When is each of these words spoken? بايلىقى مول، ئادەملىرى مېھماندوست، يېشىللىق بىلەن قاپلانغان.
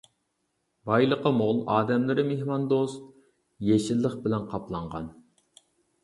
بايلىقى 0.89 1.31
مول، 1.41 1.59
ئادەملىرى 1.73 2.23
مېھماندوست، 2.29 3.03
يېشىللىق 3.67 4.15
بىلەن 4.25 4.47
قاپلانغان. 4.55 5.07